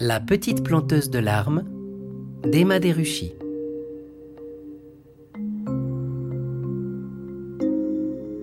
[0.00, 1.62] La petite planteuse de larmes
[2.42, 3.32] d'Emma Deruchy.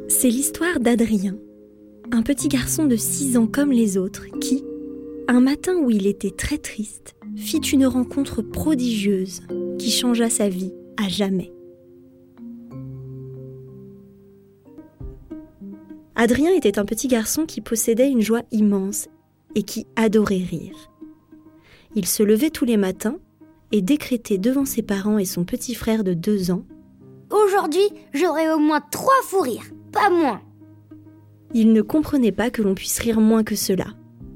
[0.08, 1.36] C'est l'histoire d'Adrien,
[2.14, 4.64] un petit garçon de 6 ans comme les autres qui,
[5.28, 9.42] un matin où il était très triste, fit une rencontre prodigieuse
[9.78, 11.52] qui changea sa vie à jamais.
[16.16, 19.10] Adrien était un petit garçon qui possédait une joie immense
[19.56, 20.91] et qui adorait rire.
[21.96, 23.18] Il se levait tous les matins
[23.72, 26.64] et décrétait devant ses parents et son petit frère de deux ans
[27.32, 30.42] Aujourd'hui, j'aurai au moins trois fous rires, pas moins.
[31.54, 33.88] Il ne comprenait pas que l'on puisse rire moins que cela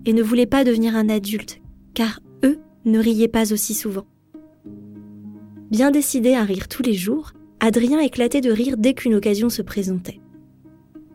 [0.05, 1.61] et ne voulait pas devenir un adulte,
[1.93, 4.05] car eux ne riaient pas aussi souvent.
[5.71, 9.61] Bien décidé à rire tous les jours, Adrien éclatait de rire dès qu'une occasion se
[9.61, 10.19] présentait.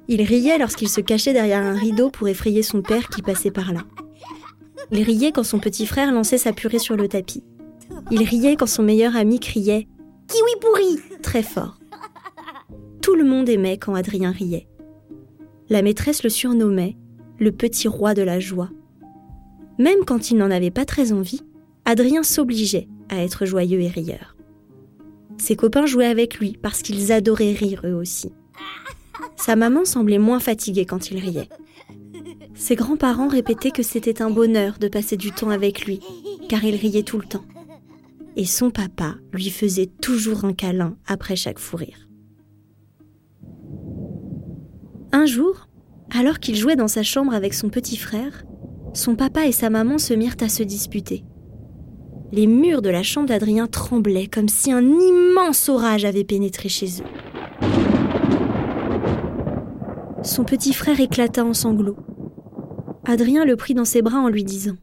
[0.08, 3.72] Il riait lorsqu'il se cachait derrière un rideau pour effrayer son père qui passait par
[3.72, 3.84] là.
[4.90, 7.44] Il riait quand son petit frère lançait sa purée sur le tapis.
[8.10, 9.86] Il riait quand son meilleur ami criait
[10.28, 11.78] Kiwi pourri très fort.
[13.02, 14.68] Tout le monde aimait quand Adrien riait.
[15.68, 16.96] La maîtresse le surnommait
[17.38, 18.70] le petit roi de la joie.
[19.78, 21.42] Même quand il n'en avait pas très envie,
[21.84, 24.36] Adrien s'obligeait à être joyeux et rieur.
[25.38, 28.32] Ses copains jouaient avec lui parce qu'ils adoraient rire eux aussi.
[29.36, 31.48] Sa maman semblait moins fatiguée quand il riait.
[32.60, 35.98] Ses grands-parents répétaient que c'était un bonheur de passer du temps avec lui,
[36.46, 37.46] car il riait tout le temps.
[38.36, 42.06] Et son papa lui faisait toujours un câlin après chaque fou rire.
[45.10, 45.68] Un jour,
[46.10, 48.44] alors qu'il jouait dans sa chambre avec son petit frère,
[48.92, 51.24] son papa et sa maman se mirent à se disputer.
[52.30, 57.00] Les murs de la chambre d'Adrien tremblaient comme si un immense orage avait pénétré chez
[57.00, 57.68] eux.
[60.22, 61.96] Son petit frère éclata en sanglots.
[63.04, 64.76] Adrien le prit dans ses bras en lui disant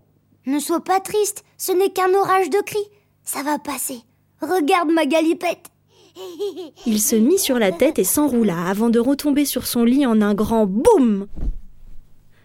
[0.46, 2.78] Ne sois pas triste, ce n'est qu'un orage de cris.
[3.24, 4.00] Ça va passer.
[4.42, 5.70] Regarde ma galipette.
[6.86, 10.22] Il se mit sur la tête et s'enroula avant de retomber sur son lit en
[10.22, 11.28] un grand boum.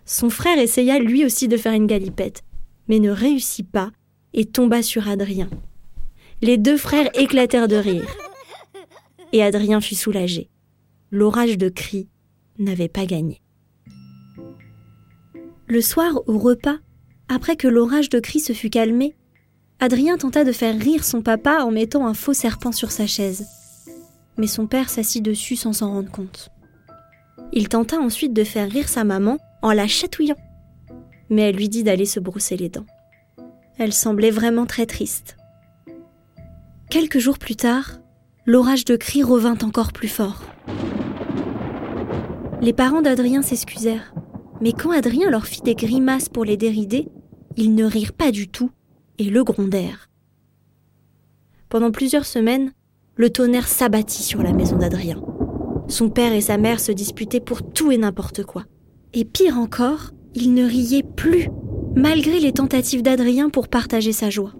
[0.04, 2.42] Son frère essaya lui aussi de faire une galipette,
[2.88, 3.90] mais ne réussit pas
[4.34, 5.48] et tomba sur Adrien.
[6.40, 8.16] Les deux frères éclatèrent de rire.
[9.32, 10.48] Et Adrien fut soulagé.
[11.10, 12.08] L'orage de cris
[12.58, 13.40] n'avait pas gagné.
[15.72, 16.76] Le soir, au repas,
[17.30, 19.16] après que l'orage de cris se fut calmé,
[19.80, 23.46] Adrien tenta de faire rire son papa en mettant un faux serpent sur sa chaise.
[24.36, 26.50] Mais son père s'assit dessus sans s'en rendre compte.
[27.54, 30.36] Il tenta ensuite de faire rire sa maman en la chatouillant.
[31.30, 32.84] Mais elle lui dit d'aller se brosser les dents.
[33.78, 35.38] Elle semblait vraiment très triste.
[36.90, 37.98] Quelques jours plus tard,
[38.44, 40.42] l'orage de cris revint encore plus fort.
[42.60, 44.11] Les parents d'Adrien s'excusèrent,
[44.62, 47.08] mais quand Adrien leur fit des grimaces pour les dérider,
[47.56, 48.70] ils ne rirent pas du tout
[49.18, 50.08] et le grondèrent.
[51.68, 52.72] Pendant plusieurs semaines,
[53.16, 55.20] le tonnerre s'abattit sur la maison d'Adrien.
[55.88, 58.64] Son père et sa mère se disputaient pour tout et n'importe quoi.
[59.12, 61.48] Et pire encore, ils ne riaient plus,
[61.96, 64.54] malgré les tentatives d'Adrien pour partager sa joie.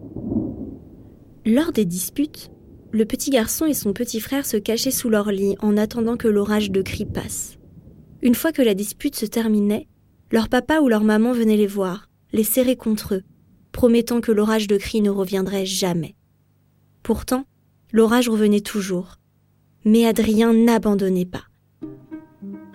[1.46, 2.50] Lors des disputes,
[2.90, 6.28] le petit garçon et son petit frère se cachaient sous leur lit en attendant que
[6.28, 7.56] l'orage de cris passe.
[8.20, 9.88] Une fois que la dispute se terminait,
[10.32, 13.22] leur papa ou leur maman venait les voir, les serrer contre eux,
[13.70, 16.16] promettant que l'orage de cris ne reviendrait jamais.
[17.02, 17.44] Pourtant,
[17.92, 19.18] l'orage revenait toujours.
[19.84, 21.44] Mais Adrien n'abandonnait pas.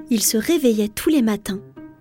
[0.10, 1.60] Il se réveillait tous les matins,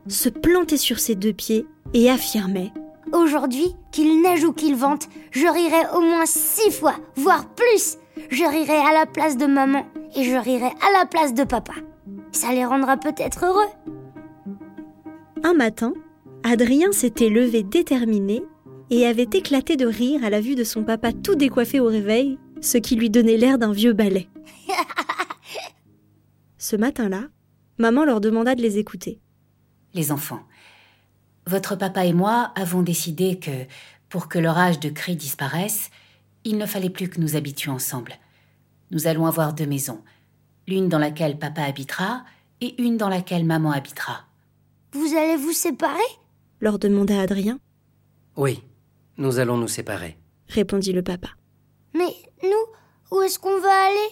[0.08, 2.72] se plantait sur ses deux pieds et affirmait
[3.12, 7.98] Aujourd'hui, qu'il neige ou qu'il vente, je rirai au moins six fois, voire plus.
[8.30, 11.74] Je rirai à la place de maman et je rirai à la place de papa.
[12.32, 13.95] Ça les rendra peut-être heureux.
[15.46, 15.94] Un matin,
[16.42, 18.42] Adrien s'était levé déterminé
[18.90, 22.40] et avait éclaté de rire à la vue de son papa tout décoiffé au réveil,
[22.60, 24.28] ce qui lui donnait l'air d'un vieux balai.
[26.58, 27.28] Ce matin-là,
[27.78, 29.20] maman leur demanda de les écouter.
[29.94, 30.42] Les enfants,
[31.46, 33.66] votre papa et moi avons décidé que,
[34.08, 35.90] pour que l'orage de cris disparaisse,
[36.42, 38.16] il ne fallait plus que nous habitions ensemble.
[38.90, 40.02] Nous allons avoir deux maisons,
[40.66, 42.24] l'une dans laquelle papa habitera
[42.60, 44.25] et une dans laquelle maman habitera.
[44.96, 45.98] Vous allez vous séparer
[46.58, 47.58] leur demanda Adrien.
[48.34, 48.62] Oui,
[49.18, 50.16] nous allons nous séparer,
[50.48, 51.28] répondit le papa.
[51.94, 54.08] Mais nous, où est-ce qu'on va aller?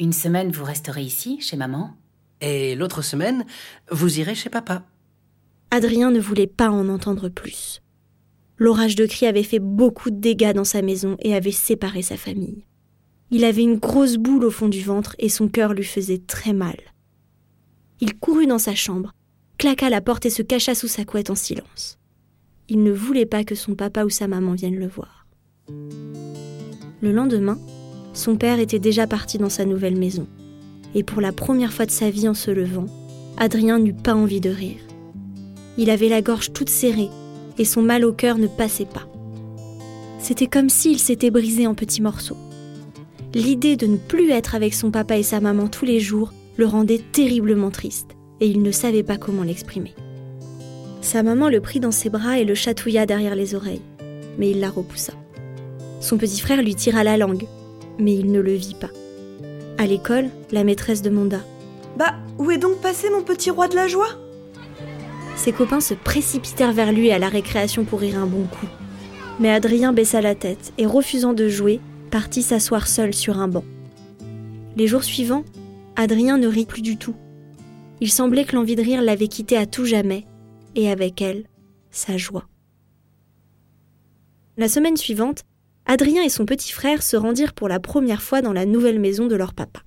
[0.00, 1.94] Une semaine, vous resterez ici, chez maman?
[2.40, 3.46] Et l'autre semaine,
[3.92, 4.82] vous irez chez papa.
[5.70, 7.80] Adrien ne voulait pas en entendre plus.
[8.56, 12.16] L'orage de cris avait fait beaucoup de dégâts dans sa maison et avait séparé sa
[12.16, 12.64] famille.
[13.30, 16.52] Il avait une grosse boule au fond du ventre et son cœur lui faisait très
[16.52, 16.78] mal.
[18.00, 19.14] Il courut dans sa chambre,
[19.60, 21.98] claqua la porte et se cacha sous sa couette en silence.
[22.70, 25.26] il ne voulait pas que son papa ou sa maman viennent le voir.
[27.02, 27.58] Le lendemain,
[28.14, 30.26] son père était déjà parti dans sa nouvelle maison.
[30.94, 32.86] Et pour la première fois de sa vie en se levant,
[33.36, 34.80] Adrien n'eut pas envie de rire.
[35.76, 37.10] Il avait la gorge toute serrée
[37.58, 39.08] et son mal au cœur ne passait pas.
[40.18, 42.38] C'était comme s'il s'était brisé en petits morceaux.
[43.34, 46.64] L'idée de ne plus être avec son papa et sa maman tous les jours le
[46.64, 49.94] rendait terriblement triste et il ne savait pas comment l'exprimer.
[51.02, 53.82] Sa maman le prit dans ses bras et le chatouilla derrière les oreilles,
[54.38, 55.12] mais il la repoussa.
[56.00, 57.46] Son petit frère lui tira la langue,
[57.98, 58.90] mais il ne le vit pas.
[59.78, 61.40] À l'école, la maîtresse demanda
[61.96, 64.08] Bah, où est donc passé mon petit roi de la joie?
[65.36, 68.66] Ses copains se précipitèrent vers lui à la récréation pour rire un bon coup.
[69.38, 73.64] Mais Adrien baissa la tête et, refusant de jouer, partit s'asseoir seul sur un banc.
[74.76, 75.44] Les jours suivants,
[75.96, 77.14] Adrien ne rit plus du tout.
[78.00, 80.26] Il semblait que l'envie de rire l'avait quitté à tout jamais,
[80.74, 81.44] et avec elle,
[81.90, 82.48] sa joie.
[84.56, 85.44] La semaine suivante,
[85.86, 89.26] Adrien et son petit frère se rendirent pour la première fois dans la nouvelle maison
[89.26, 89.80] de leur papa.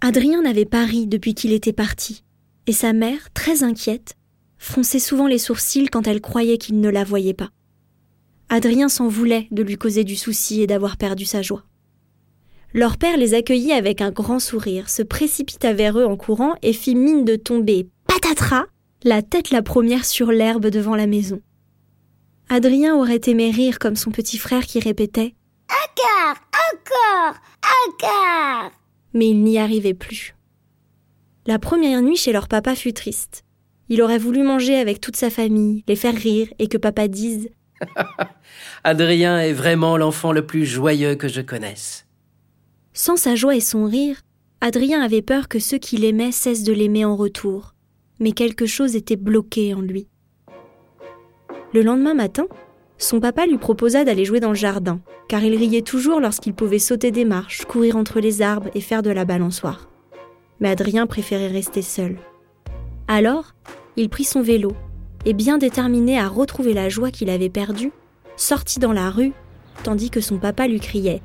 [0.00, 2.24] Adrien n'avait pas ri depuis qu'il était parti,
[2.66, 4.16] et sa mère, très inquiète,
[4.58, 7.50] fronçait souvent les sourcils quand elle croyait qu'il ne la voyait pas.
[8.48, 11.64] Adrien s'en voulait de lui causer du souci et d'avoir perdu sa joie.
[12.76, 16.72] Leur père les accueillit avec un grand sourire, se précipita vers eux en courant et
[16.72, 18.66] fit mine de tomber, patatras,
[19.04, 21.40] la tête la première sur l'herbe devant la maison.
[22.48, 25.36] Adrien aurait aimé rire comme son petit frère qui répétait
[25.70, 26.36] Encore,
[26.72, 27.36] encore,
[27.86, 28.72] encore.
[29.12, 30.34] Mais il n'y arrivait plus.
[31.46, 33.44] La première nuit chez leur papa fut triste.
[33.88, 37.50] Il aurait voulu manger avec toute sa famille, les faire rire et que papa dise
[38.84, 42.03] Adrien est vraiment l'enfant le plus joyeux que je connaisse.
[42.96, 44.20] Sans sa joie et son rire,
[44.60, 47.74] Adrien avait peur que ceux qui l'aimaient cessent de l'aimer en retour.
[48.20, 50.06] Mais quelque chose était bloqué en lui.
[51.72, 52.46] Le lendemain matin,
[52.96, 56.78] son papa lui proposa d'aller jouer dans le jardin, car il riait toujours lorsqu'il pouvait
[56.78, 59.90] sauter des marches, courir entre les arbres et faire de la balançoire.
[60.60, 62.16] Mais Adrien préférait rester seul.
[63.08, 63.56] Alors,
[63.96, 64.70] il prit son vélo
[65.24, 67.90] et, bien déterminé à retrouver la joie qu'il avait perdue,
[68.36, 69.32] sortit dans la rue,
[69.82, 71.22] tandis que son papa lui criait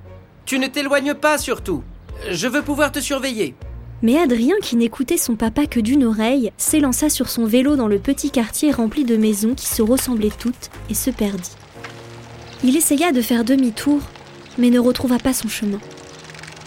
[0.49, 1.83] Tu ne t'éloignes pas surtout.
[2.31, 3.53] Je veux pouvoir te surveiller.
[4.01, 7.99] Mais Adrien, qui n'écoutait son papa que d'une oreille, s'élança sur son vélo dans le
[7.99, 11.51] petit quartier rempli de maisons qui se ressemblaient toutes et se perdit.
[12.63, 14.01] Il essaya de faire demi-tour,
[14.57, 15.79] mais ne retrouva pas son chemin.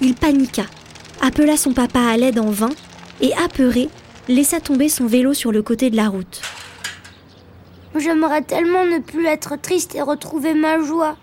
[0.00, 0.66] Il paniqua,
[1.20, 2.70] appela son papa à l'aide en vain
[3.20, 3.88] et, apeuré,
[4.28, 6.40] laissa tomber son vélo sur le côté de la route.
[7.96, 11.16] J'aimerais tellement ne plus être triste et retrouver ma joie.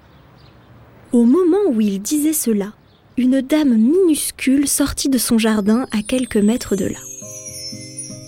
[1.12, 2.74] Au moment où il disait cela,
[3.18, 7.00] une dame minuscule sortit de son jardin à quelques mètres de là.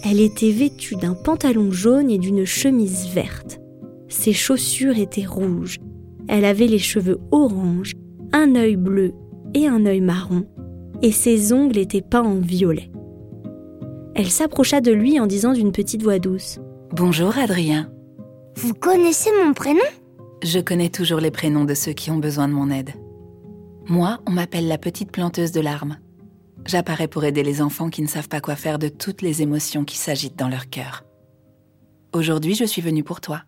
[0.04, 3.60] Elle était vêtue d'un pantalon jaune et d'une chemise verte.
[4.10, 5.78] Ses chaussures étaient rouges.
[6.28, 7.94] Elle avait les cheveux orange,
[8.34, 9.14] un œil bleu
[9.54, 10.48] et un œil marron,
[11.04, 12.90] et ses ongles étaient peints en violet.
[14.16, 16.60] Elle s'approcha de lui en disant d'une petite voix douce
[16.96, 17.92] Bonjour Adrien.
[18.56, 19.80] Vous connaissez mon prénom?
[20.44, 22.94] Je connais toujours les prénoms de ceux qui ont besoin de mon aide.
[23.88, 25.98] Moi, on m'appelle la petite planteuse de larmes.
[26.66, 29.84] J'apparais pour aider les enfants qui ne savent pas quoi faire de toutes les émotions
[29.84, 31.04] qui s'agitent dans leur cœur.
[32.14, 33.44] Aujourd'hui, je suis venue pour toi.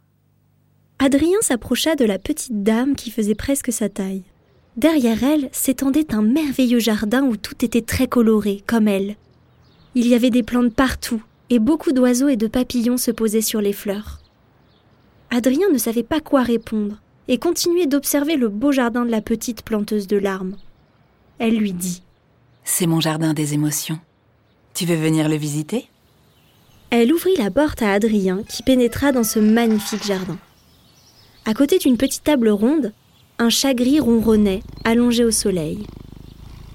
[1.00, 4.24] Adrien s'approcha de la petite dame qui faisait presque sa taille.
[4.78, 9.16] Derrière elle s'étendait un merveilleux jardin où tout était très coloré, comme elle.
[9.96, 13.62] Il y avait des plantes partout, et beaucoup d'oiseaux et de papillons se posaient sur
[13.62, 14.23] les fleurs.
[15.36, 19.64] Adrien ne savait pas quoi répondre et continuait d'observer le beau jardin de la petite
[19.64, 20.58] planteuse de larmes.
[21.40, 22.04] Elle lui dit
[22.64, 23.98] C'est mon jardin des émotions.
[24.76, 25.88] Tu veux venir le visiter?
[26.92, 30.38] Elle ouvrit la porte à Adrien qui pénétra dans ce magnifique jardin.
[31.46, 32.94] À côté d'une petite table ronde,
[33.40, 35.88] un chat gris ronronnait, allongé au soleil.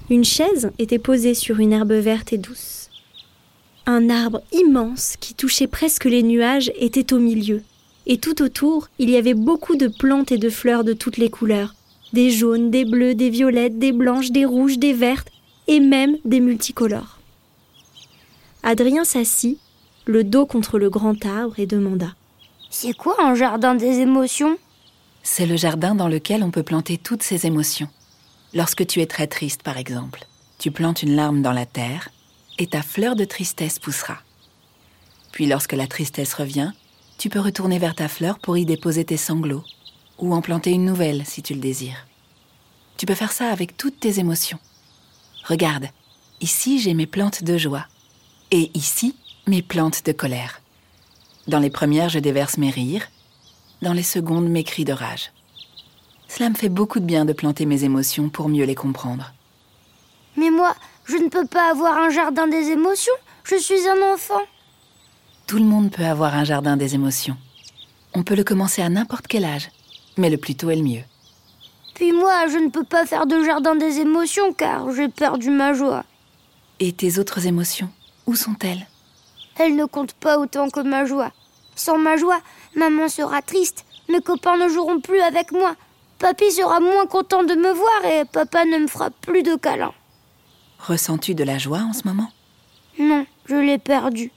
[0.09, 2.89] Une chaise était posée sur une herbe verte et douce.
[3.85, 7.63] Un arbre immense qui touchait presque les nuages était au milieu,
[8.09, 11.29] et tout autour il y avait beaucoup de plantes et de fleurs de toutes les
[11.29, 11.75] couleurs,
[12.11, 15.31] des jaunes, des bleus, des violettes, des blanches, des rouges, des vertes,
[15.67, 17.19] et même des multicolores.
[18.63, 19.59] Adrien s'assit,
[20.05, 22.15] le dos contre le grand arbre, et demanda
[22.71, 24.57] C'est quoi un jardin des émotions?
[25.21, 27.89] C'est le jardin dans lequel on peut planter toutes ces émotions.
[28.55, 30.25] Lorsque tu es très triste, par exemple,
[30.57, 32.09] tu plantes une larme dans la terre
[32.57, 34.17] et ta fleur de tristesse poussera.
[35.31, 36.71] Puis lorsque la tristesse revient,
[37.19, 39.65] tu peux retourner vers ta fleur pour y déposer tes sanglots,
[40.19, 42.07] ou en planter une nouvelle si tu le désires.
[42.95, 44.57] Tu peux faire ça avec toutes tes émotions.
[45.43, 45.89] Regarde,
[46.39, 47.85] ici j'ai mes plantes de joie,
[48.51, 50.61] et ici mes plantes de colère.
[51.47, 53.09] Dans les premières, je déverse mes rires,
[53.81, 55.33] dans les secondes mes cris de rage.
[56.29, 59.33] Cela me fait beaucoup de bien de planter mes émotions pour mieux les comprendre.
[60.37, 60.73] Mais moi,
[61.03, 63.13] je ne peux pas avoir un jardin des émotions.
[63.43, 64.41] Je suis un enfant.
[65.49, 67.35] Tout le monde peut avoir un jardin des émotions.
[68.13, 69.71] On peut le commencer à n'importe quel âge,
[70.15, 71.01] mais le plus tôt est le mieux.
[71.95, 75.73] Puis moi, je ne peux pas faire de jardin des émotions car j'ai perdu ma
[75.73, 76.05] joie.
[76.79, 77.89] Et tes autres émotions,
[78.27, 78.85] où sont-elles?
[79.57, 81.31] Elles ne comptent pas autant que ma joie.
[81.75, 82.41] Sans ma joie,
[82.75, 85.75] maman sera triste, mes copains ne joueront plus avec moi,
[86.19, 89.95] papy sera moins content de me voir et papa ne me fera plus de câlins.
[90.77, 92.29] Ressens-tu de la joie en ce moment?
[92.99, 94.31] Non, je l'ai perdue.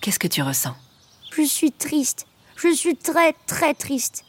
[0.00, 0.74] Qu'est-ce que tu ressens?
[1.36, 2.26] Je suis triste.
[2.56, 4.24] Je suis très très triste.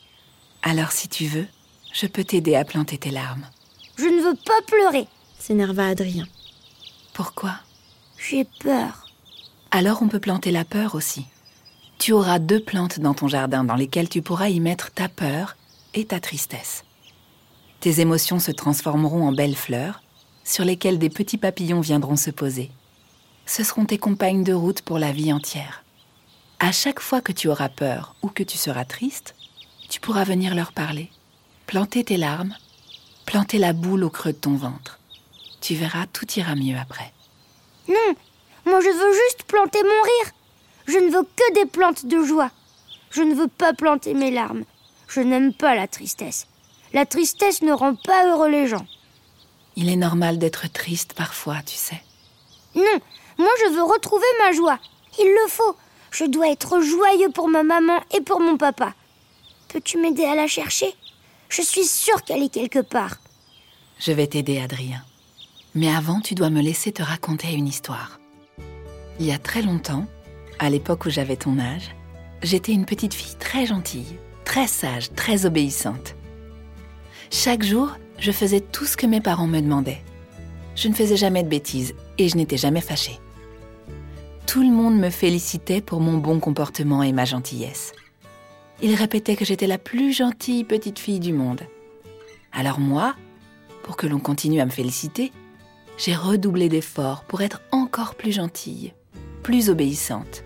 [0.64, 1.48] Alors si tu veux,
[1.94, 3.46] je peux t'aider à planter tes larmes.
[3.98, 5.08] Je ne veux pas pleurer.
[5.40, 6.28] s'énerva Adrien.
[7.14, 7.54] Pourquoi?
[8.18, 9.06] J'ai peur.
[9.72, 11.26] Alors on peut planter la peur aussi.
[12.00, 15.56] Tu auras deux plantes dans ton jardin dans lesquelles tu pourras y mettre ta peur
[15.94, 16.84] et ta tristesse.
[17.80, 20.02] Tes émotions se transformeront en belles fleurs
[20.44, 22.72] sur lesquelles des petits papillons viendront se poser.
[23.52, 25.84] Ce seront tes compagnes de route pour la vie entière.
[26.62, 29.36] À chaque fois que tu auras peur ou que tu seras triste,
[29.90, 31.12] tu pourras venir leur parler,
[31.68, 32.56] planter tes larmes,
[33.26, 35.02] planter la boule au creux de ton ventre.
[35.60, 37.12] Tu verras, tout ira mieux après.
[37.90, 38.16] Non,
[38.66, 40.32] moi je veux juste planter mon rire.
[40.88, 42.52] Je ne veux que des plantes de joie.
[43.10, 44.64] Je ne veux pas planter mes larmes.
[45.10, 46.48] Je n'aime pas la tristesse.
[46.94, 48.88] La tristesse ne rend pas heureux les gens.
[49.76, 52.02] Il est normal d'être triste parfois, tu sais.
[52.76, 53.02] Non,
[53.38, 54.80] moi je veux retrouver ma joie.
[55.20, 55.76] Il le faut.
[56.12, 58.94] Je dois être joyeux pour ma maman et pour mon papa.
[59.70, 60.94] Peux-tu m'aider à la chercher?
[61.50, 63.18] Je suis sûre qu'elle est quelque part.
[64.00, 65.04] Je vais t'aider, Adrien.
[65.76, 68.20] Mais avant, tu dois me laisser te raconter une histoire.
[69.20, 70.06] Il y a très longtemps,
[70.60, 71.96] à l'époque où j'avais ton âge,
[72.42, 76.16] j'étais une petite fille très gentille, très sage, très obéissante.
[77.30, 80.04] Chaque jour, je faisais tout ce que mes parents me demandaient.
[80.76, 83.20] Je ne faisais jamais de bêtises et je n'étais jamais fâchée.
[84.48, 87.94] Tout le monde me félicitait pour mon bon comportement et ma gentillesse.
[88.82, 91.62] Ils répétaient que j'étais la plus gentille petite fille du monde.
[92.52, 93.16] Alors moi,
[93.84, 95.32] pour que l'on continue à me féliciter,
[95.98, 98.94] j'ai redoublé d'efforts pour être encore plus gentille,
[99.44, 100.44] plus obéissante.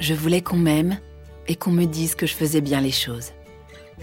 [0.00, 0.98] Je voulais qu'on m'aime
[1.48, 3.32] et qu'on me dise que je faisais bien les choses.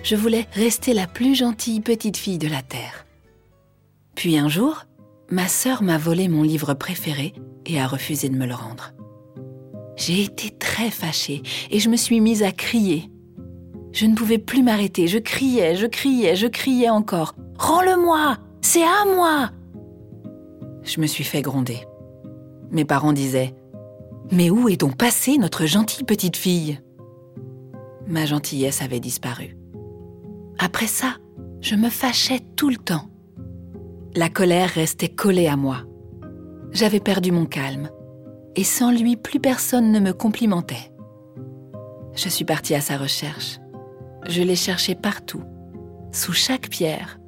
[0.04, 3.06] Je voulais rester la plus gentille petite fille de la Terre.
[4.16, 4.86] Puis un jour,
[5.32, 7.34] ma sœur m'a volé mon livre préféré
[7.66, 8.94] et a refusé de me le rendre.
[9.96, 13.10] J'ai été très fâchée et je me suis mise à crier.
[13.92, 17.36] Je ne pouvais plus m'arrêter, je criais, je criais, je criais encore.
[17.58, 19.52] Rends-le-moi C'est à moi
[20.84, 21.80] Je me suis fait gronder.
[22.72, 23.54] Mes parents disaient
[24.32, 26.80] Mais où est donc passée notre gentille petite fille?
[28.08, 29.58] Ma gentillesse avait disparu.
[30.58, 31.18] Après ça,
[31.62, 33.09] je me fâchais tout le temps.
[34.16, 35.84] La colère restait collée à moi.
[36.72, 37.90] J'avais perdu mon calme,
[38.56, 40.92] et sans lui, plus personne ne me complimentait.
[42.16, 43.60] Je suis partie à sa recherche.
[44.28, 45.44] Je l'ai cherché partout,
[46.12, 47.20] sous chaque pierre,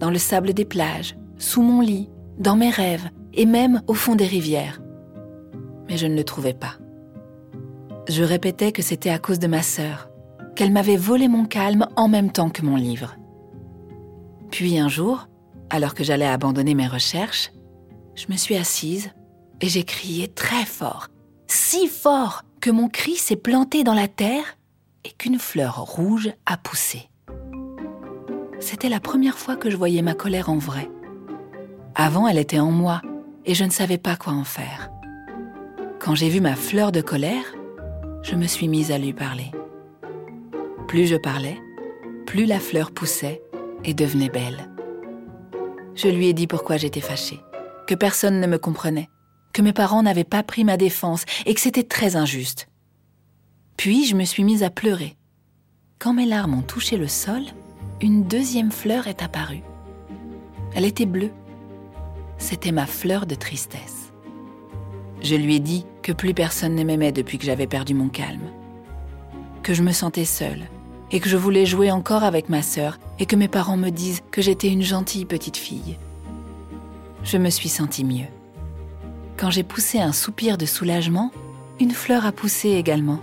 [0.00, 4.16] dans le sable des plages, sous mon lit, dans mes rêves, et même au fond
[4.16, 4.82] des rivières.
[5.88, 6.74] Mais je ne le trouvais pas.
[8.08, 10.10] Je répétais que c'était à cause de ma sœur,
[10.56, 13.16] qu'elle m'avait volé mon calme en même temps que mon livre.
[14.50, 15.28] Puis un jour,
[15.70, 17.52] alors que j'allais abandonner mes recherches,
[18.14, 19.10] je me suis assise
[19.60, 21.08] et j'ai crié très fort,
[21.46, 24.56] si fort que mon cri s'est planté dans la terre
[25.04, 27.08] et qu'une fleur rouge a poussé.
[28.58, 30.90] C'était la première fois que je voyais ma colère en vrai.
[31.94, 33.02] Avant, elle était en moi
[33.44, 34.90] et je ne savais pas quoi en faire.
[36.00, 37.54] Quand j'ai vu ma fleur de colère,
[38.22, 39.50] je me suis mise à lui parler.
[40.88, 41.58] Plus je parlais,
[42.26, 43.42] plus la fleur poussait
[43.84, 44.68] et devenait belle.
[45.96, 47.40] Je lui ai dit pourquoi j'étais fâchée,
[47.86, 49.08] que personne ne me comprenait,
[49.54, 52.68] que mes parents n'avaient pas pris ma défense et que c'était très injuste.
[53.78, 55.16] Puis je me suis mise à pleurer.
[55.98, 57.42] Quand mes larmes ont touché le sol,
[58.02, 59.62] une deuxième fleur est apparue.
[60.74, 61.32] Elle était bleue.
[62.36, 64.12] C'était ma fleur de tristesse.
[65.22, 68.50] Je lui ai dit que plus personne ne m'aimait depuis que j'avais perdu mon calme,
[69.62, 70.66] que je me sentais seule
[71.12, 74.22] et que je voulais jouer encore avec ma sœur et que mes parents me disent
[74.30, 75.98] que j'étais une gentille petite fille.
[77.22, 78.26] Je me suis sentie mieux.
[79.36, 81.30] Quand j'ai poussé un soupir de soulagement,
[81.80, 83.20] une fleur a poussé également.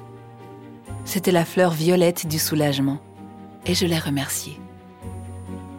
[1.06, 3.00] C'était la fleur violette du soulagement
[3.66, 4.60] et je l'ai remerciée.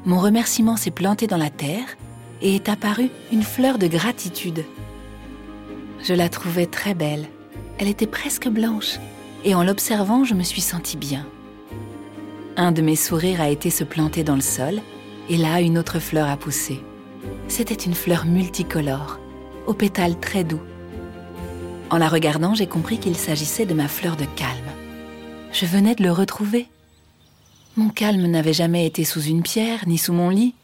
[0.05, 1.97] Mon remerciement s'est planté dans la terre
[2.43, 4.65] et est apparue une fleur de gratitude.
[6.03, 7.27] Je la trouvais très belle.
[7.79, 8.99] Elle était presque blanche
[9.45, 11.27] et en l'observant, je me suis sentie bien.
[12.57, 14.81] Un de mes sourires a été se planter dans le sol,
[15.29, 16.81] et là, une autre fleur a poussé.
[17.49, 19.19] C'était une fleur multicolore,
[19.67, 20.61] aux pétales très doux.
[21.91, 24.71] En la regardant, j'ai compris qu'il s'agissait de ma fleur de calme.
[25.53, 26.69] Je venais de le retrouver.
[27.77, 30.55] Mon calme n'avait jamais été sous une pierre ni sous mon lit,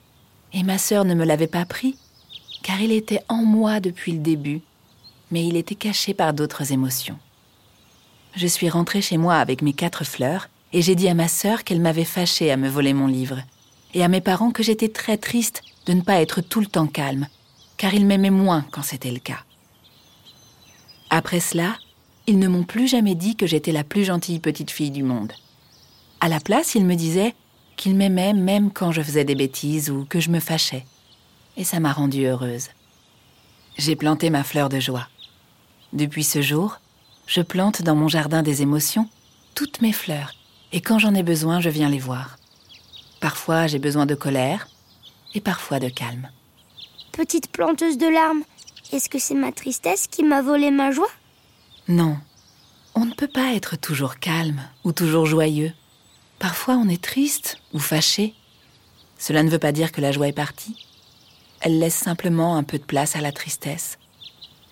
[0.53, 1.97] et ma sœur ne me l'avait pas pris,
[2.63, 4.61] car il était en moi depuis le début,
[5.33, 7.19] mais il était caché par d'autres émotions.
[8.37, 11.65] Je suis rentrée chez moi avec mes quatre fleurs, et j'ai dit à ma sœur
[11.65, 13.41] qu'elle m'avait fâchée à me voler mon livre,
[13.95, 16.87] et à mes parents que j'étais très triste de ne pas être tout le temps
[16.87, 17.27] calme,
[17.77, 19.41] car ils m'aimaient moins quand c'était le cas.
[21.11, 21.77] Après cela,
[22.27, 25.33] ils ne m'ont plus jamais dit que j'étais la plus gentille petite fille du monde.
[26.21, 27.35] À la place, ils me disaient
[27.77, 30.85] qu'ils m'aimaient même quand je faisais des bêtises ou que je me fâchais.
[31.57, 32.69] Et ça m'a rendue heureuse.
[33.79, 35.09] J'ai planté ma fleur de joie.
[35.93, 36.79] Depuis ce jour,
[37.27, 39.09] je plante dans mon jardin des émotions
[39.55, 40.33] toutes mes fleurs,
[40.73, 42.39] et quand j'en ai besoin, je viens les voir.
[43.21, 44.69] Parfois, j'ai besoin de colère,
[45.35, 46.29] et parfois de calme.
[47.13, 48.43] Petite planteuse de larmes,
[48.93, 51.11] est-ce que c'est ma tristesse qui m'a volé ma joie?
[51.89, 52.17] Non,
[52.95, 55.73] on ne peut pas être toujours calme ou toujours joyeux.
[56.39, 58.35] Parfois on est triste ou fâché.
[59.19, 60.87] Cela ne veut pas dire que la joie est partie.
[61.61, 63.99] Elle laisse simplement un peu de place à la tristesse.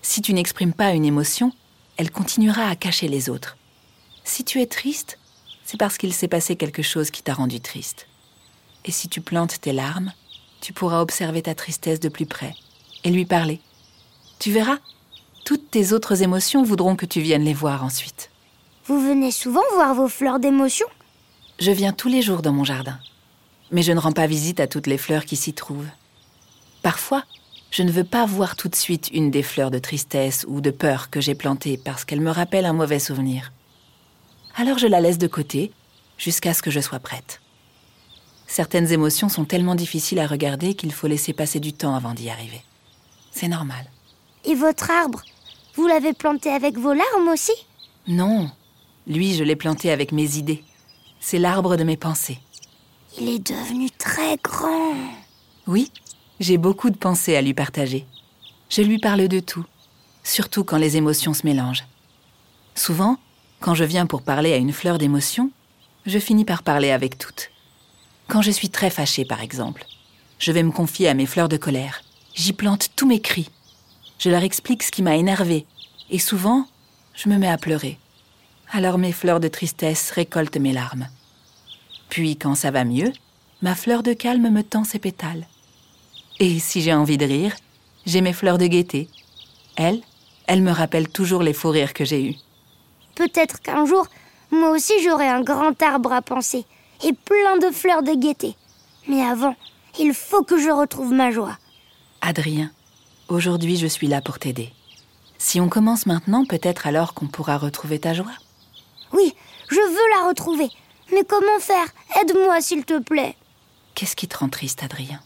[0.00, 1.52] Si tu n'exprimes pas une émotion,
[1.97, 3.57] elle continuera à cacher les autres.
[4.25, 5.19] Si tu es triste,
[5.70, 8.06] c'est parce qu'il s'est passé quelque chose qui t'a rendu triste.
[8.87, 10.14] Et si tu plantes tes larmes,
[10.62, 12.54] tu pourras observer ta tristesse de plus près
[13.04, 13.60] et lui parler.
[14.38, 14.78] Tu verras,
[15.44, 18.30] toutes tes autres émotions voudront que tu viennes les voir ensuite.
[18.87, 20.87] Vous venez souvent voir vos fleurs d'émotion?
[21.58, 22.98] Je viens tous les jours dans mon jardin,
[23.70, 25.90] mais je ne rends pas visite à toutes les fleurs qui s'y trouvent.
[26.80, 27.25] Parfois,
[27.70, 30.70] je ne veux pas voir tout de suite une des fleurs de tristesse ou de
[30.70, 33.52] peur que j'ai plantées parce qu'elle me rappelle un mauvais souvenir.
[34.61, 35.71] Alors je la laisse de côté
[36.17, 37.41] jusqu'à ce que je sois prête.
[38.49, 42.29] Certaines émotions sont tellement difficiles à regarder qu'il faut laisser passer du temps avant d'y
[42.29, 42.61] arriver.
[43.31, 43.88] C'est normal.
[44.44, 45.23] Et votre arbre
[45.77, 47.53] Vous l'avez planté avec vos larmes aussi?
[48.09, 48.51] Non,
[49.07, 50.64] lui, je l'ai planté avec mes idées.
[51.21, 52.40] C'est l'arbre de mes pensées.
[53.16, 54.97] Il est devenu très grand.
[55.68, 55.92] Oui,
[56.40, 58.07] j'ai beaucoup de pensées à lui partager.
[58.71, 59.64] Je lui parle de tout,
[60.25, 61.87] surtout quand les émotions se mélangent.
[62.75, 63.18] Souvent,
[63.61, 65.51] quand je viens pour parler à une fleur d'émotion,
[66.07, 67.51] je finis par parler avec toutes.
[68.29, 69.85] Quand je suis très fâchée, par exemple,
[70.38, 72.03] je vais me confier à mes fleurs de colère.
[72.35, 73.51] J'y plante tous mes cris,
[74.18, 75.66] je leur explique ce qui m'a énervé,
[76.11, 76.66] et souvent,
[77.14, 77.99] je me mets à pleurer.
[78.71, 81.09] Alors mes fleurs de tristesse récoltent mes larmes.
[82.09, 83.12] Puis, quand ça va mieux,
[83.61, 85.47] ma fleur de calme me tend ses pétales.
[86.38, 87.57] Et si j'ai envie de rire,
[88.07, 89.09] j'ai mes fleurs de gaieté.
[89.77, 90.01] Elles,
[90.47, 92.37] elles me rappellent toujours les faux rires que j'ai eus.
[93.18, 94.07] Peut-être qu'un jour,
[94.52, 96.64] moi aussi j'aurai un grand arbre à penser
[97.04, 98.54] et plein de fleurs de gaieté.
[99.09, 99.57] Mais avant,
[99.98, 101.59] il faut que je retrouve ma joie.
[102.20, 102.70] Adrien,
[103.28, 104.70] Aujourd'hui, je suis là pour t'aider.
[105.37, 108.33] Si on commence maintenant, peut-être alors qu'on pourra retrouver ta joie.
[109.12, 109.35] Oui,
[109.68, 110.68] je veux la retrouver.
[111.12, 111.88] Mais comment faire?
[112.20, 113.35] Aide-moi, s'il te plaît.
[113.94, 115.20] Qu'est-ce qui te rend triste, Adrien?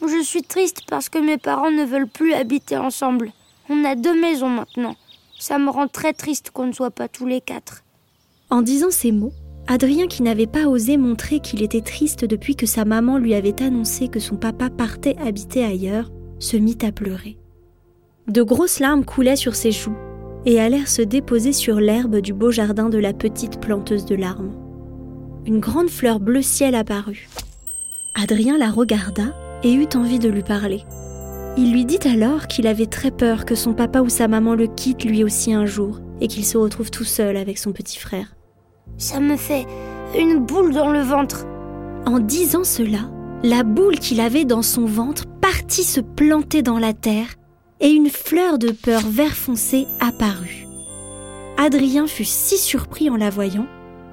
[0.00, 3.32] Je suis triste parce que mes parents ne veulent plus habiter ensemble.
[3.68, 4.96] On a deux maisons maintenant.
[5.42, 7.82] Ça me rend très triste qu'on ne soit pas tous les quatre.
[8.48, 9.32] En disant ces mots,
[9.66, 13.60] Adrien, qui n'avait pas osé montrer qu'il était triste depuis que sa maman lui avait
[13.60, 17.38] annoncé que son papa partait habiter ailleurs, se mit à pleurer.
[18.28, 19.96] De grosses larmes coulaient sur ses joues
[20.46, 24.54] et allèrent se déposer sur l'herbe du beau jardin de la petite planteuse de larmes.
[25.44, 27.28] Une grande fleur bleu ciel apparut.
[28.14, 30.84] Adrien la regarda et eut envie de lui parler.
[31.58, 34.66] Il lui dit alors qu'il avait très peur que son papa ou sa maman le
[34.66, 38.34] quittent lui aussi un jour et qu'il se retrouve tout seul avec son petit frère.
[38.96, 39.66] Ça me fait
[40.18, 41.44] une boule dans le ventre.
[42.06, 43.10] En disant cela,
[43.42, 47.34] la boule qu'il avait dans son ventre partit se planter dans la terre
[47.80, 50.66] et une fleur de peur vert foncé apparut.
[51.58, 53.66] Adrien fut si surpris en la voyant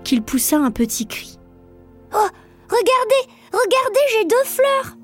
[0.03, 1.37] qu'il poussa un petit cri.
[2.13, 2.27] Oh,
[2.67, 4.98] regardez, regardez, j'ai deux fleurs.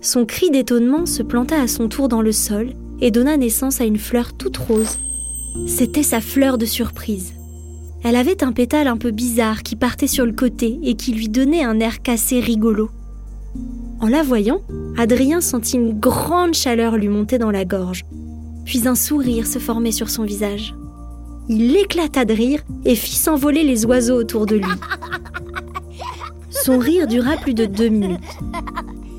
[0.00, 3.84] Son cri d'étonnement se planta à son tour dans le sol et donna naissance à
[3.84, 4.98] une fleur toute rose.
[5.66, 7.34] C'était sa fleur de surprise.
[8.04, 11.28] Elle avait un pétale un peu bizarre qui partait sur le côté et qui lui
[11.28, 12.90] donnait un air cassé rigolo.
[14.00, 14.60] En la voyant,
[14.96, 18.04] Adrien sentit une grande chaleur lui monter dans la gorge,
[18.64, 20.76] puis un sourire se former sur son visage.
[21.48, 24.70] Il éclata de rire et fit s'envoler les oiseaux autour de lui.
[26.50, 28.20] Son rire dura plus de deux minutes.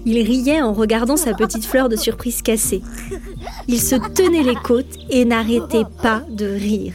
[0.05, 2.81] Il riait en regardant sa petite fleur de surprise cassée.
[3.67, 6.93] Il se tenait les côtes et n'arrêtait pas de rire.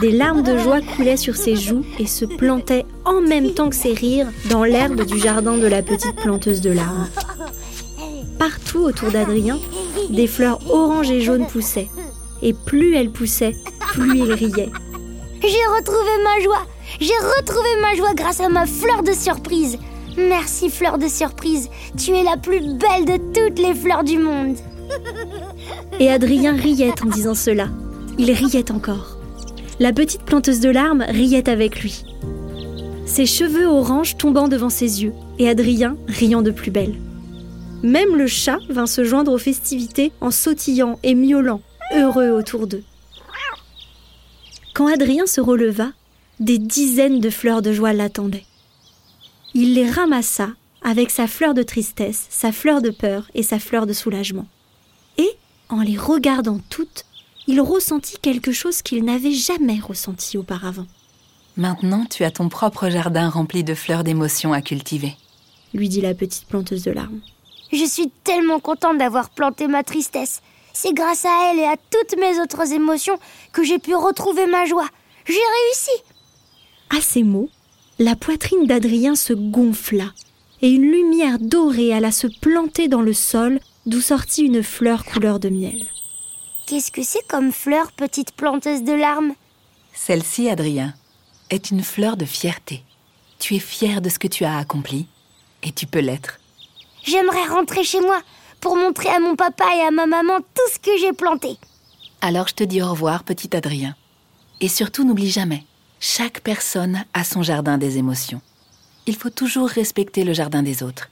[0.00, 3.76] Des larmes de joie coulaient sur ses joues et se plantaient en même temps que
[3.76, 7.08] ses rires dans l'herbe du jardin de la petite planteuse de larmes.
[8.38, 9.58] Partout autour d'Adrien,
[10.10, 11.88] des fleurs oranges et jaunes poussaient.
[12.42, 13.56] Et plus elles poussaient,
[13.94, 14.70] plus il riait.
[15.40, 16.66] J'ai retrouvé ma joie
[17.00, 19.78] J'ai retrouvé ma joie grâce à ma fleur de surprise
[20.16, 24.56] Merci fleur de surprise, tu es la plus belle de toutes les fleurs du monde
[26.00, 27.68] Et Adrien riait en disant cela.
[28.18, 29.18] Il riait encore.
[29.78, 32.04] La petite planteuse de larmes riait avec lui.
[33.04, 36.94] Ses cheveux oranges tombant devant ses yeux, et Adrien riant de plus belle.
[37.82, 41.60] Même le chat vint se joindre aux festivités en sautillant et miaulant,
[41.94, 42.82] heureux autour d'eux.
[44.74, 45.90] Quand Adrien se releva,
[46.40, 48.44] des dizaines de fleurs de joie l'attendaient.
[49.58, 50.50] Il les ramassa
[50.82, 54.44] avec sa fleur de tristesse, sa fleur de peur et sa fleur de soulagement.
[55.16, 55.30] Et,
[55.70, 57.06] en les regardant toutes,
[57.46, 60.84] il ressentit quelque chose qu'il n'avait jamais ressenti auparavant.
[61.56, 65.16] Maintenant, tu as ton propre jardin rempli de fleurs d'émotions à cultiver,
[65.72, 67.22] lui dit la petite planteuse de larmes.
[67.72, 70.42] Je suis tellement contente d'avoir planté ma tristesse.
[70.74, 73.18] C'est grâce à elle et à toutes mes autres émotions
[73.54, 74.90] que j'ai pu retrouver ma joie.
[75.24, 76.02] J'ai réussi.
[76.90, 77.48] À ces mots,
[77.98, 80.12] la poitrine d'Adrien se gonfla
[80.60, 85.38] et une lumière dorée alla se planter dans le sol d'où sortit une fleur couleur
[85.40, 85.86] de miel.
[86.66, 89.34] Qu'est-ce que c'est comme fleur, petite planteuse de larmes?
[89.94, 90.94] Celle-ci, Adrien,
[91.50, 92.82] est une fleur de fierté.
[93.38, 95.06] Tu es fier de ce que tu as accompli
[95.62, 96.38] et tu peux l'être.
[97.04, 98.20] J'aimerais rentrer chez moi
[98.60, 101.56] pour montrer à mon papa et à ma maman tout ce que j'ai planté.
[102.20, 103.94] Alors je te dis au revoir, petit Adrien.
[104.60, 105.64] Et surtout, n'oublie jamais,
[106.00, 108.40] chaque personne a son jardin des émotions.
[109.06, 111.10] Il faut toujours respecter le jardin des autres.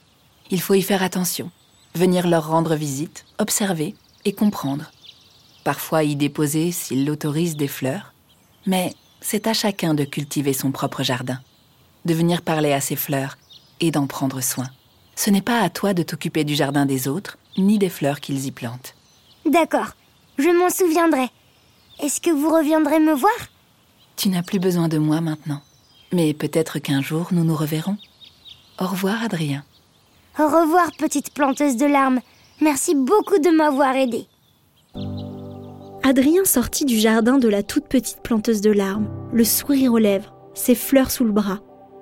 [0.51, 1.49] Il faut y faire attention,
[1.95, 3.95] venir leur rendre visite, observer
[4.25, 4.91] et comprendre.
[5.63, 8.13] Parfois y déposer, s'ils l'autorisent, des fleurs.
[8.65, 11.39] Mais c'est à chacun de cultiver son propre jardin,
[12.05, 13.37] de venir parler à ses fleurs
[13.79, 14.67] et d'en prendre soin.
[15.15, 18.45] Ce n'est pas à toi de t'occuper du jardin des autres, ni des fleurs qu'ils
[18.45, 18.93] y plantent.
[19.45, 19.95] D'accord,
[20.37, 21.29] je m'en souviendrai.
[22.01, 23.33] Est-ce que vous reviendrez me voir?
[24.15, 25.61] Tu n'as plus besoin de moi maintenant.
[26.13, 27.97] Mais peut-être qu'un jour nous nous reverrons.
[28.79, 29.63] Au revoir, Adrien.
[30.39, 32.19] Au revoir, petite planteuse de larmes.
[32.61, 34.27] Merci beaucoup de m'avoir aidé.
[36.03, 40.33] Adrien sortit du jardin de la toute petite planteuse de larmes, le sourire aux lèvres,
[40.53, 41.59] ses fleurs sous le bras,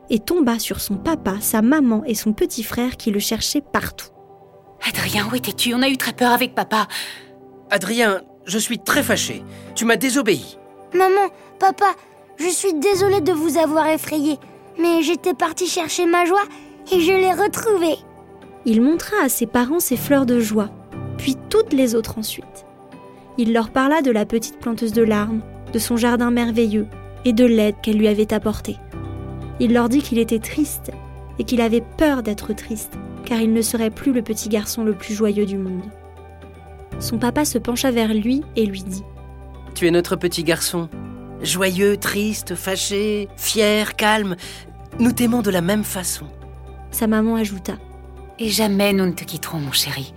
[0.10, 4.10] et tomba sur son papa, sa maman et son petit frère qui le cherchaient partout.
[4.88, 5.73] Adrien, où étais-tu?
[5.73, 6.88] On a eu très peur avec papa.
[7.71, 9.43] Adrien, je suis très fâché.
[9.76, 10.58] Tu m'as désobéi.
[10.93, 11.29] Maman,
[11.60, 11.95] papa,
[12.38, 14.38] je suis désolée de vous avoir effrayé,
[14.79, 16.43] mais j'étais partie chercher ma joie
[16.91, 17.97] et je l'ai retrouvée.
[18.65, 20.69] Il montra à ses parents ses fleurs de joie,
[21.17, 22.65] puis toutes les autres ensuite.
[23.39, 25.41] Il leur parla de la petite planteuse de larmes,
[25.73, 26.86] de son jardin merveilleux
[27.25, 28.77] et de l'aide qu'elle lui avait apportée.
[29.60, 30.91] Il leur dit qu'il était triste
[31.39, 32.93] et qu'il avait peur d'être triste,
[33.25, 35.84] car il ne serait plus le petit garçon le plus joyeux du monde.
[36.99, 39.01] Son papa se pencha vers lui et lui dit⁇
[39.76, 40.88] Tu es notre petit garçon,
[41.42, 44.36] joyeux, triste, fâché, fier, calme,
[45.00, 46.26] nous t'aimons de la même façon.⁇
[46.92, 47.74] Sa maman ajouta⁇
[48.38, 50.14] Et jamais nous ne te quitterons, mon chéri.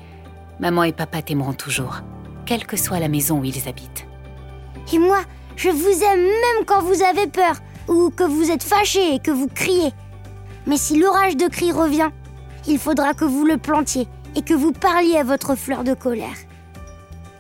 [0.61, 2.03] Maman et papa t'aimeront toujours,
[2.45, 4.07] quelle que soit la maison où ils habitent.
[4.93, 5.21] Et moi,
[5.57, 7.57] je vous aime même quand vous avez peur,
[7.89, 9.93] ou que vous êtes fâché et que vous criez.
[10.67, 12.11] Mais si l'orage de cris revient,
[12.69, 16.37] il faudra que vous le plantiez et que vous parliez à votre fleur de colère.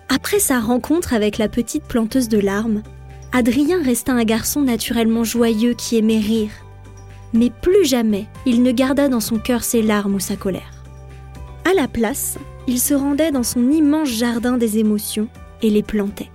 [0.08, 2.82] Après sa rencontre avec la petite planteuse de larmes,
[3.32, 6.50] Adrien resta un garçon naturellement joyeux qui aimait rire.
[7.32, 10.72] Mais plus jamais il ne garda dans son cœur ses larmes ou sa colère.
[11.64, 12.38] À la place,
[12.68, 15.28] il se rendait dans son immense jardin des émotions
[15.62, 16.30] et les plantait.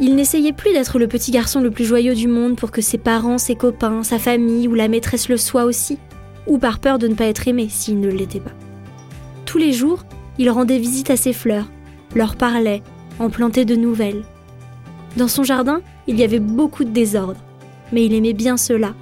[0.00, 2.98] Il n'essayait plus d'être le petit garçon le plus joyeux du monde pour que ses
[2.98, 5.98] parents, ses copains, sa famille ou la maîtresse le soient aussi,
[6.46, 8.52] ou par peur de ne pas être aimé s'il ne l'était pas.
[9.44, 10.04] Tous les jours,
[10.38, 11.70] il rendait visite à ses fleurs,
[12.14, 12.82] leur parlait,
[13.18, 14.22] en plantait de nouvelles.
[15.16, 17.40] Dans son jardin, il y avait beaucoup de désordre,
[17.92, 18.94] mais il aimait bien cela.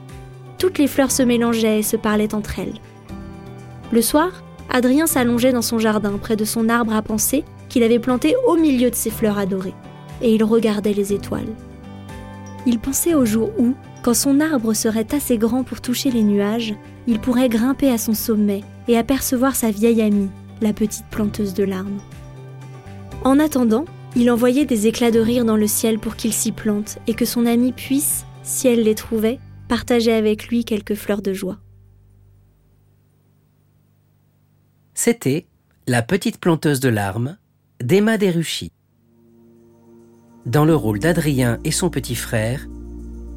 [0.59, 2.75] Toutes les fleurs se mélangeaient et se parlaient entre elles.
[3.93, 4.31] Le soir,
[4.69, 8.57] Adrien s'allongeait dans son jardin près de son arbre à penser qu'il avait planté au
[8.57, 9.75] milieu de ses fleurs adorées
[10.23, 11.55] et il regardait les étoiles.
[12.67, 16.75] Il pensait au jour où, quand son arbre serait assez grand pour toucher les nuages,
[17.07, 21.65] il pourrait grimper à son sommet et apercevoir sa vieille amie, la petite planteuse de
[21.65, 22.01] larmes.
[23.25, 23.85] En attendant,
[24.17, 27.25] il envoyait des éclats de rire dans le ciel pour qu'il s'y plante et que
[27.25, 31.59] son amie puisse, si elle les trouvait, partager avec lui quelques fleurs de joie.
[34.95, 35.47] C'était
[35.87, 37.37] La petite planteuse de larmes
[37.81, 38.73] d'Emma Deruchy
[40.47, 42.67] dans le rôle d'Adrien et son petit frère,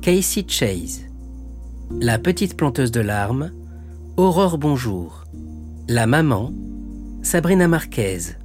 [0.02, 1.02] Casey Chase.
[2.00, 3.52] La petite planteuse de larmes,
[4.18, 5.26] Aurore Bonjour.
[5.88, 6.54] La maman,
[7.22, 8.38] Sabrina Marquez.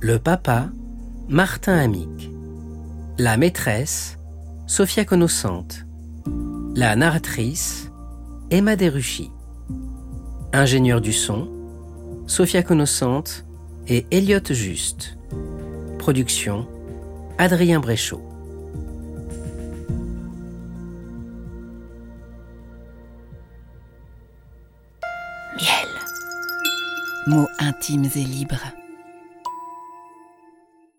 [0.00, 0.68] Le papa,
[1.28, 2.30] Martin Amic.
[3.18, 4.16] La maîtresse,
[4.68, 5.86] Sophia Connoscente.
[6.76, 7.90] La narratrice,
[8.52, 9.32] Emma Deruchy.
[10.52, 11.48] Ingénieur du son,
[12.28, 13.44] Sophia Connoscente
[13.88, 15.18] et Elliot Juste.
[15.98, 16.68] Production,
[17.36, 18.22] Adrien Bréchot.
[25.56, 25.88] Miel.
[27.26, 28.77] Mots intimes et libres